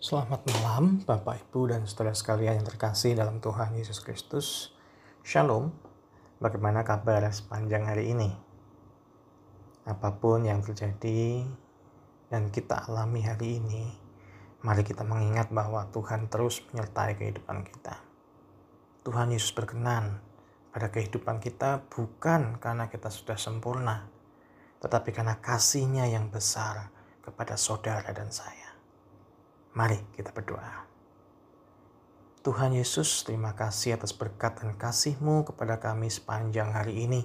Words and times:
Selamat 0.00 0.40
malam, 0.48 1.04
Bapak, 1.04 1.44
Ibu, 1.44 1.76
dan 1.76 1.84
saudara 1.84 2.16
sekalian 2.16 2.56
yang 2.56 2.64
terkasih 2.64 3.12
dalam 3.12 3.36
Tuhan 3.36 3.76
Yesus 3.76 4.00
Kristus. 4.00 4.72
Shalom, 5.20 5.76
bagaimana 6.40 6.80
kabar 6.88 7.20
sepanjang 7.28 7.84
hari 7.84 8.16
ini? 8.16 8.32
Apa 9.84 10.16
pun 10.16 10.48
yang 10.48 10.64
terjadi 10.64 11.44
dan 12.32 12.48
kita 12.48 12.88
alami 12.88 13.28
hari 13.28 13.60
ini, 13.60 13.92
mari 14.64 14.88
kita 14.88 15.04
mengingat 15.04 15.52
bahwa 15.52 15.84
Tuhan 15.92 16.32
terus 16.32 16.64
menyertai 16.72 17.20
kehidupan 17.20 17.60
kita. 17.68 18.00
Tuhan 19.04 19.36
Yesus 19.36 19.52
berkenan 19.52 20.24
pada 20.72 20.88
kehidupan 20.88 21.44
kita 21.44 21.84
bukan 21.92 22.56
karena 22.56 22.88
kita 22.88 23.12
sudah 23.12 23.36
sempurna, 23.36 24.08
tetapi 24.80 25.12
karena 25.12 25.36
kasihnya 25.44 26.08
yang 26.08 26.32
besar 26.32 26.88
kepada 27.20 27.60
saudara 27.60 28.08
dan 28.16 28.32
saya. 28.32 28.59
Mari 29.70 30.02
kita 30.18 30.34
berdoa. 30.34 30.82
Tuhan 32.42 32.74
Yesus, 32.74 33.22
terima 33.22 33.54
kasih 33.54 33.94
atas 33.94 34.10
berkat 34.10 34.58
dan 34.58 34.74
kasih-Mu 34.74 35.46
kepada 35.46 35.78
kami 35.78 36.10
sepanjang 36.10 36.74
hari 36.74 37.06
ini. 37.06 37.22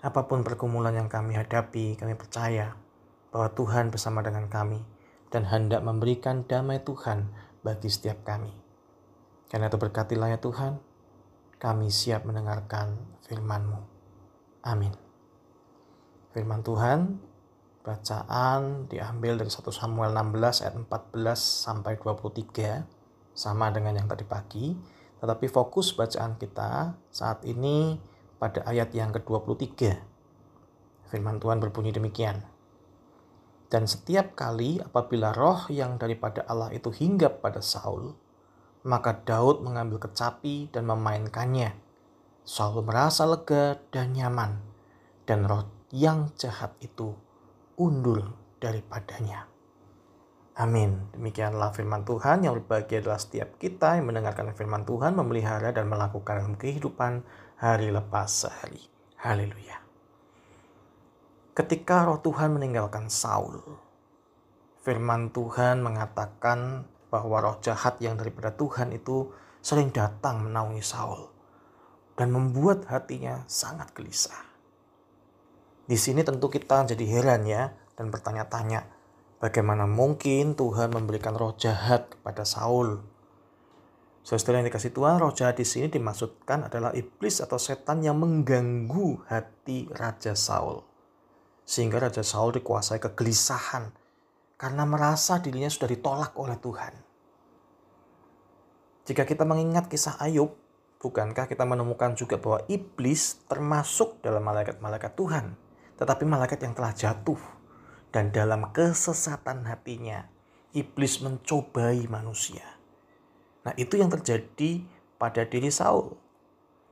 Apa 0.00 0.24
pun 0.24 0.40
pergumulan 0.40 0.96
yang 0.96 1.12
kami 1.12 1.36
hadapi, 1.36 2.00
kami 2.00 2.16
percaya 2.16 2.78
bahwa 3.28 3.52
Tuhan 3.52 3.92
bersama 3.92 4.24
dengan 4.24 4.48
kami 4.48 4.80
dan 5.28 5.44
hendak 5.44 5.84
memberikan 5.84 6.48
damai 6.48 6.80
Tuhan 6.80 7.28
bagi 7.60 7.92
setiap 7.92 8.24
kami. 8.24 8.56
Karena 9.52 9.68
itu 9.68 9.76
berkatilah 9.76 10.32
ya 10.32 10.38
Tuhan, 10.40 10.80
kami 11.60 11.92
siap 11.92 12.24
mendengarkan 12.24 12.96
firman-Mu. 13.28 13.80
Amin. 14.64 14.96
Firman 16.32 16.64
Tuhan 16.64 17.20
Bacaan 17.80 18.92
diambil 18.92 19.40
dari 19.40 19.48
1 19.48 19.64
Samuel 19.72 20.12
16 20.12 20.68
ayat 20.68 20.76
14 20.76 21.64
sampai 21.64 21.96
23 21.96 22.84
sama 23.32 23.72
dengan 23.72 23.96
yang 23.96 24.04
tadi 24.04 24.28
pagi. 24.28 24.76
Tetapi 25.16 25.48
fokus 25.48 25.96
bacaan 25.96 26.36
kita 26.36 26.92
saat 27.08 27.40
ini 27.48 27.96
pada 28.36 28.60
ayat 28.68 28.92
yang 28.92 29.16
ke-23. 29.16 29.96
Firman 31.08 31.40
Tuhan 31.40 31.56
berbunyi 31.56 31.96
demikian. 31.96 32.44
Dan 33.72 33.88
setiap 33.88 34.36
kali 34.36 34.84
apabila 34.84 35.32
roh 35.32 35.64
yang 35.72 35.96
daripada 35.96 36.44
Allah 36.44 36.68
itu 36.76 36.92
hinggap 36.92 37.40
pada 37.40 37.64
Saul, 37.64 38.12
maka 38.84 39.24
Daud 39.24 39.64
mengambil 39.64 40.04
kecapi 40.04 40.68
dan 40.68 40.84
memainkannya. 40.84 41.80
Saul 42.44 42.84
merasa 42.84 43.24
lega 43.24 43.80
dan 43.88 44.12
nyaman, 44.12 44.60
dan 45.24 45.48
roh 45.48 45.64
yang 45.92 46.28
jahat 46.36 46.76
itu 46.84 47.16
undur 47.80 48.36
daripadanya. 48.60 49.48
Amin. 50.60 51.08
Demikianlah 51.16 51.72
firman 51.72 52.04
Tuhan 52.04 52.44
yang 52.44 52.52
berbahagia 52.60 53.00
adalah 53.00 53.16
setiap 53.16 53.56
kita 53.56 53.96
yang 53.96 54.12
mendengarkan 54.12 54.52
firman 54.52 54.84
Tuhan, 54.84 55.16
memelihara 55.16 55.72
dan 55.72 55.88
melakukan 55.88 56.60
kehidupan 56.60 57.24
hari 57.56 57.88
lepas 57.88 58.28
sehari. 58.28 58.84
Haleluya. 59.24 59.80
Ketika 61.56 62.04
roh 62.04 62.20
Tuhan 62.20 62.52
meninggalkan 62.52 63.08
Saul, 63.08 63.56
firman 64.84 65.32
Tuhan 65.32 65.80
mengatakan 65.80 66.84
bahwa 67.08 67.40
roh 67.40 67.56
jahat 67.64 67.96
yang 68.04 68.20
daripada 68.20 68.52
Tuhan 68.52 68.92
itu 68.92 69.32
sering 69.64 69.88
datang 69.88 70.44
menaungi 70.44 70.84
Saul 70.84 71.32
dan 72.20 72.36
membuat 72.36 72.84
hatinya 72.92 73.48
sangat 73.48 73.96
gelisah. 73.96 74.49
Di 75.90 75.98
sini 75.98 76.22
tentu 76.22 76.46
kita 76.46 76.86
jadi 76.86 77.02
heran 77.02 77.50
ya 77.50 77.74
dan 77.98 78.14
bertanya-tanya 78.14 78.86
bagaimana 79.42 79.90
mungkin 79.90 80.54
Tuhan 80.54 80.94
memberikan 80.94 81.34
roh 81.34 81.50
jahat 81.58 82.14
kepada 82.14 82.46
Saul. 82.46 83.02
Saudara 84.22 84.62
yang 84.62 84.70
dikasih 84.70 84.94
Tuhan, 84.94 85.18
roh 85.18 85.34
jahat 85.34 85.58
di 85.58 85.66
sini 85.66 85.90
dimaksudkan 85.90 86.70
adalah 86.70 86.94
iblis 86.94 87.42
atau 87.42 87.58
setan 87.58 88.06
yang 88.06 88.22
mengganggu 88.22 89.26
hati 89.26 89.90
Raja 89.90 90.38
Saul. 90.38 90.78
Sehingga 91.66 91.98
Raja 91.98 92.22
Saul 92.22 92.54
dikuasai 92.54 93.02
kegelisahan 93.02 93.90
karena 94.62 94.86
merasa 94.86 95.42
dirinya 95.42 95.66
sudah 95.66 95.90
ditolak 95.90 96.38
oleh 96.38 96.54
Tuhan. 96.62 96.94
Jika 99.10 99.26
kita 99.26 99.42
mengingat 99.42 99.90
kisah 99.90 100.22
Ayub, 100.22 100.54
bukankah 101.02 101.50
kita 101.50 101.66
menemukan 101.66 102.14
juga 102.14 102.38
bahwa 102.38 102.62
iblis 102.70 103.42
termasuk 103.50 104.22
dalam 104.22 104.46
malaikat-malaikat 104.46 105.18
Tuhan? 105.18 105.69
Tetapi 106.00 106.24
malaikat 106.24 106.64
yang 106.64 106.72
telah 106.72 106.96
jatuh 106.96 107.36
dan 108.08 108.32
dalam 108.32 108.72
kesesatan 108.72 109.68
hatinya 109.68 110.24
iblis 110.72 111.20
mencobai 111.20 112.08
manusia. 112.08 112.64
Nah, 113.68 113.76
itu 113.76 114.00
yang 114.00 114.08
terjadi 114.08 114.80
pada 115.20 115.44
diri 115.44 115.68
Saul. 115.68 116.16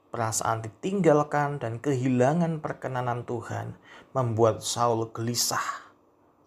Perasaan 0.09 0.65
ditinggalkan 0.65 1.61
dan 1.61 1.81
kehilangan 1.81 2.61
perkenanan 2.61 3.25
Tuhan 3.25 3.77
membuat 4.13 4.61
Saul 4.65 5.09
gelisah. 5.13 5.89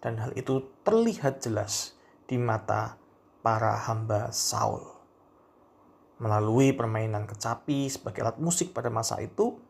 Dan 0.02 0.18
hal 0.18 0.34
itu 0.34 0.66
terlihat 0.82 1.46
jelas 1.46 1.94
di 2.26 2.38
mata 2.42 2.98
para 3.46 3.78
hamba 3.86 4.34
Saul. 4.34 4.82
Melalui 6.18 6.74
permainan 6.74 7.30
kecapi 7.30 7.90
sebagai 7.90 8.26
alat 8.26 8.38
musik 8.42 8.74
pada 8.74 8.90
masa 8.90 9.22
itu, 9.22 9.61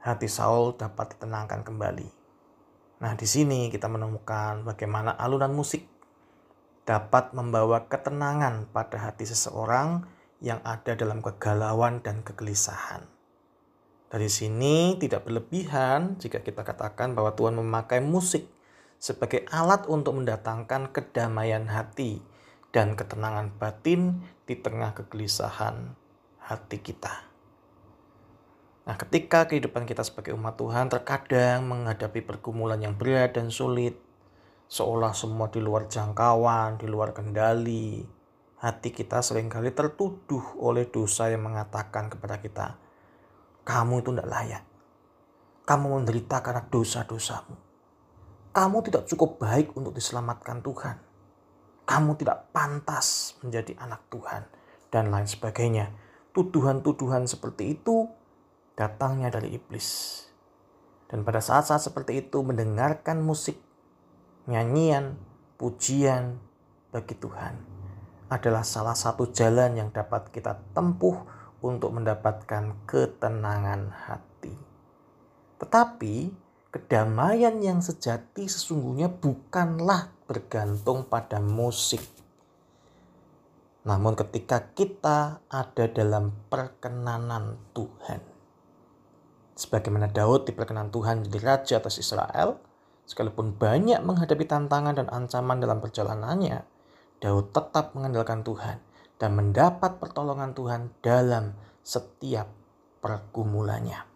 hati 0.00 0.28
Saul 0.28 0.76
dapat 0.80 1.16
ditenangkan 1.16 1.60
kembali. 1.60 2.08
Nah, 3.00 3.12
di 3.16 3.24
sini 3.24 3.72
kita 3.72 3.88
menemukan 3.88 4.64
bagaimana 4.64 5.16
alunan 5.16 5.52
musik 5.52 5.84
dapat 6.84 7.32
membawa 7.36 7.88
ketenangan 7.88 8.68
pada 8.72 8.98
hati 9.00 9.28
seseorang 9.28 10.04
yang 10.40 10.60
ada 10.64 10.96
dalam 10.96 11.20
kegalauan 11.20 12.00
dan 12.00 12.24
kegelisahan. 12.24 13.04
Dari 14.10 14.26
sini 14.26 14.98
tidak 14.98 15.28
berlebihan 15.28 16.18
jika 16.18 16.42
kita 16.42 16.66
katakan 16.66 17.14
bahwa 17.14 17.30
Tuhan 17.36 17.54
memakai 17.60 18.02
musik 18.02 18.48
sebagai 18.98 19.46
alat 19.48 19.86
untuk 19.86 20.18
mendatangkan 20.18 20.90
kedamaian 20.90 21.70
hati 21.70 22.18
dan 22.74 22.98
ketenangan 22.98 23.54
batin 23.54 24.26
di 24.50 24.58
tengah 24.58 24.92
kegelisahan 24.98 25.94
hati 26.42 26.82
kita. 26.82 27.29
Nah, 28.90 28.98
ketika 28.98 29.46
kehidupan 29.46 29.86
kita 29.86 30.02
sebagai 30.02 30.34
umat 30.34 30.58
Tuhan 30.58 30.90
terkadang 30.90 31.62
menghadapi 31.62 32.26
pergumulan 32.26 32.82
yang 32.82 32.98
berat 32.98 33.38
dan 33.38 33.46
sulit, 33.46 33.94
seolah 34.66 35.14
semua 35.14 35.46
di 35.46 35.62
luar 35.62 35.86
jangkauan, 35.86 36.74
di 36.74 36.90
luar 36.90 37.14
kendali, 37.14 38.02
hati 38.58 38.90
kita 38.90 39.22
sering 39.22 39.46
kali 39.46 39.70
tertuduh 39.70 40.58
oleh 40.58 40.90
dosa 40.90 41.30
yang 41.30 41.46
mengatakan 41.46 42.10
kepada 42.10 42.42
kita, 42.42 42.82
kamu 43.62 44.02
itu 44.02 44.10
tidak 44.10 44.26
layak. 44.26 44.64
Kamu 45.70 46.02
menderita 46.02 46.42
karena 46.42 46.66
dosa-dosamu. 46.66 47.54
Kamu 48.50 48.76
tidak 48.82 49.06
cukup 49.06 49.38
baik 49.38 49.70
untuk 49.78 49.94
diselamatkan 49.94 50.66
Tuhan. 50.66 50.98
Kamu 51.86 52.18
tidak 52.18 52.50
pantas 52.50 53.38
menjadi 53.38 53.78
anak 53.86 54.02
Tuhan 54.10 54.50
dan 54.90 55.14
lain 55.14 55.30
sebagainya. 55.30 55.94
Tuduhan-tuduhan 56.34 57.30
seperti 57.30 57.78
itu 57.78 58.18
datangnya 58.80 59.28
dari 59.28 59.52
iblis. 59.52 60.24
Dan 61.04 61.20
pada 61.20 61.44
saat-saat 61.44 61.92
seperti 61.92 62.24
itu 62.24 62.40
mendengarkan 62.40 63.20
musik, 63.20 63.60
nyanyian, 64.48 65.20
pujian 65.60 66.40
bagi 66.88 67.12
Tuhan 67.20 67.60
adalah 68.32 68.64
salah 68.64 68.96
satu 68.96 69.28
jalan 69.28 69.76
yang 69.76 69.90
dapat 69.92 70.32
kita 70.32 70.56
tempuh 70.72 71.20
untuk 71.60 71.92
mendapatkan 71.92 72.88
ketenangan 72.88 73.92
hati. 73.92 74.54
Tetapi 75.60 76.14
kedamaian 76.72 77.60
yang 77.60 77.84
sejati 77.84 78.48
sesungguhnya 78.48 79.12
bukanlah 79.12 80.08
bergantung 80.24 81.04
pada 81.04 81.42
musik. 81.42 82.00
Namun 83.84 84.14
ketika 84.14 84.72
kita 84.72 85.42
ada 85.50 85.84
dalam 85.90 86.32
perkenanan 86.48 87.58
Tuhan 87.74 88.39
Sebagaimana 89.60 90.08
Daud 90.08 90.48
diperkenan 90.48 90.88
Tuhan 90.88 91.20
menjadi 91.20 91.38
raja 91.44 91.74
atas 91.84 92.00
Israel, 92.00 92.56
sekalipun 93.04 93.52
banyak 93.52 94.00
menghadapi 94.00 94.48
tantangan 94.48 94.96
dan 94.96 95.12
ancaman 95.12 95.60
dalam 95.60 95.84
perjalanannya, 95.84 96.64
Daud 97.20 97.52
tetap 97.52 97.92
mengandalkan 97.92 98.40
Tuhan 98.40 98.80
dan 99.20 99.36
mendapat 99.36 100.00
pertolongan 100.00 100.56
Tuhan 100.56 100.96
dalam 101.04 101.52
setiap 101.84 102.48
pergumulannya. 103.04 104.08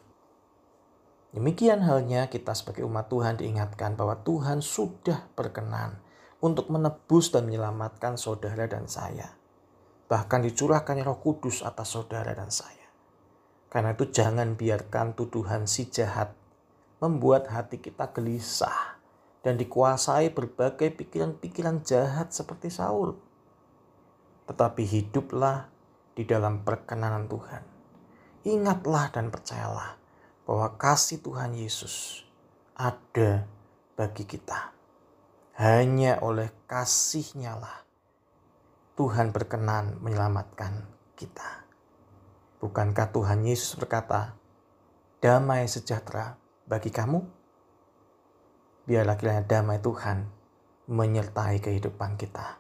Demikian 1.37 1.85
halnya 1.85 2.33
kita 2.33 2.57
sebagai 2.57 2.89
umat 2.89 3.13
Tuhan 3.13 3.37
diingatkan 3.37 4.01
bahwa 4.01 4.17
Tuhan 4.25 4.65
sudah 4.65 5.29
berkenan 5.37 6.01
untuk 6.41 6.73
menebus 6.73 7.29
dan 7.29 7.45
menyelamatkan 7.45 8.17
saudara 8.17 8.65
dan 8.65 8.89
saya. 8.89 9.37
Bahkan 10.09 10.41
dicurahkan 10.41 11.05
roh 11.05 11.21
kudus 11.21 11.61
atas 11.61 11.93
saudara 11.93 12.33
dan 12.33 12.49
saya. 12.49 12.84
Karena 13.75 13.91
itu 13.91 14.07
jangan 14.07 14.55
biarkan 14.55 15.19
tuduhan 15.19 15.67
si 15.67 15.91
jahat 15.91 16.31
membuat 17.03 17.51
hati 17.51 17.83
kita 17.83 18.15
gelisah 18.15 19.03
dan 19.43 19.59
dikuasai 19.59 20.31
berbagai 20.31 20.95
pikiran-pikiran 20.95 21.83
jahat 21.83 22.31
seperti 22.31 22.71
Saul. 22.71 23.19
tetapi 24.45 24.85
hiduplah 24.85 25.73
di 26.13 26.29
dalam 26.29 26.61
perkenanan 26.69 27.25
Tuhan. 27.33 27.65
Ingatlah 28.45 29.09
dan 29.09 29.33
percayalah 29.33 29.97
bahwa 30.45 30.77
kasih 30.77 31.25
Tuhan 31.25 31.57
Yesus 31.57 32.29
ada 32.77 33.49
bagi 33.97 34.29
kita. 34.29 34.77
Hanya 35.57 36.21
oleh 36.21 36.53
kasihnya 36.69 37.57
lah 37.57 37.89
Tuhan 39.01 39.33
berkenan 39.33 39.99
menyelamatkan 40.05 40.87
kita. 41.17 41.64
Bukankah 42.65 43.13
Tuhan 43.13 43.45
Yesus 43.45 43.77
berkata, 43.77 44.41
damai 45.21 45.69
sejahtera 45.69 46.41
bagi 46.65 46.89
kamu? 46.89 47.21
Biarlah 48.89 49.21
kiranya 49.21 49.45
damai 49.45 49.85
Tuhan 49.85 50.25
menyertai 50.89 51.61
kehidupan 51.61 52.17
kita. 52.17 52.57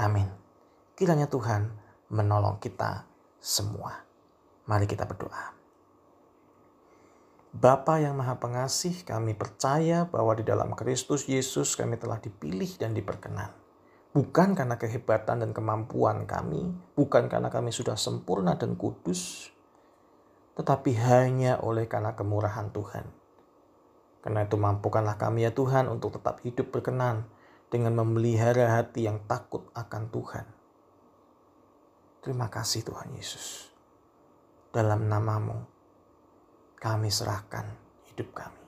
Amin. 0.00 0.32
Kiranya 0.96 1.28
Tuhan 1.28 1.68
menolong 2.08 2.56
kita 2.56 3.04
semua. 3.36 4.00
Mari 4.64 4.88
kita 4.88 5.04
berdoa. 5.04 5.52
Bapa 7.52 8.00
yang 8.00 8.16
Maha 8.16 8.40
Pengasih, 8.40 9.04
kami 9.04 9.36
percaya 9.36 10.08
bahwa 10.08 10.32
di 10.32 10.40
dalam 10.40 10.72
Kristus 10.72 11.28
Yesus 11.28 11.76
kami 11.76 12.00
telah 12.00 12.16
dipilih 12.16 12.80
dan 12.80 12.96
diperkenan. 12.96 13.61
Bukan 14.12 14.52
karena 14.52 14.76
kehebatan 14.76 15.40
dan 15.40 15.50
kemampuan 15.56 16.28
kami, 16.28 16.68
bukan 16.92 17.32
karena 17.32 17.48
kami 17.48 17.72
sudah 17.72 17.96
sempurna 17.96 18.60
dan 18.60 18.76
kudus, 18.76 19.48
tetapi 20.52 20.92
hanya 21.00 21.56
oleh 21.64 21.88
karena 21.88 22.12
kemurahan 22.12 22.68
Tuhan. 22.76 23.08
Karena 24.20 24.44
itu 24.44 24.60
mampukanlah 24.60 25.16
kami 25.16 25.48
ya 25.48 25.56
Tuhan 25.56 25.88
untuk 25.88 26.20
tetap 26.20 26.44
hidup 26.44 26.68
berkenan 26.68 27.24
dengan 27.72 27.96
memelihara 27.96 28.76
hati 28.76 29.08
yang 29.08 29.24
takut 29.24 29.72
akan 29.72 30.12
Tuhan. 30.12 30.46
Terima 32.20 32.52
kasih 32.52 32.84
Tuhan 32.84 33.16
Yesus. 33.16 33.72
Dalam 34.70 35.08
namamu, 35.08 35.66
kami 36.76 37.08
serahkan 37.08 37.64
hidup 38.12 38.30
kami. 38.36 38.64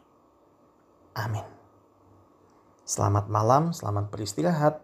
Amin. 1.21 1.47
Selamat 2.85 3.31
malam, 3.33 3.73
selamat 3.73 4.13
beristirahat. 4.13 4.84